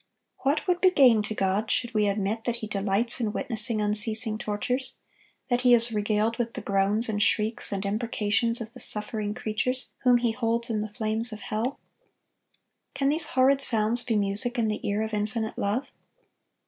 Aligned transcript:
(938) 0.43 0.47
What 0.47 0.67
would 0.67 0.81
be 0.81 0.95
gained 0.99 1.25
to 1.25 1.35
God 1.35 1.69
should 1.69 1.93
we 1.93 2.07
admit 2.07 2.43
that 2.45 2.55
He 2.55 2.67
delights 2.67 3.21
in 3.21 3.31
witnessing 3.33 3.83
unceasing 3.83 4.39
tortures; 4.39 4.95
that 5.47 5.61
He 5.61 5.75
is 5.75 5.91
regaled 5.91 6.37
with 6.39 6.55
the 6.55 6.61
groans 6.61 7.07
and 7.07 7.21
shrieks 7.21 7.71
and 7.71 7.85
imprecations 7.85 8.59
of 8.61 8.73
the 8.73 8.79
suffering 8.79 9.35
creatures 9.35 9.91
whom 9.99 10.17
He 10.17 10.31
holds 10.31 10.71
in 10.71 10.81
the 10.81 10.89
flames 10.89 11.31
of 11.31 11.41
hell? 11.41 11.79
Can 12.95 13.09
these 13.09 13.27
horrid 13.37 13.61
sounds 13.61 14.03
be 14.03 14.15
music 14.15 14.57
in 14.57 14.69
the 14.69 14.81
ear 14.89 15.03
of 15.03 15.13
Infinite 15.13 15.55
Love? 15.59 15.89